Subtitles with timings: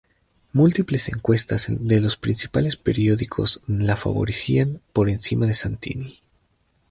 [0.51, 6.23] Múltiples encuestas de los principales periódicos la favorecían por encima de Santini.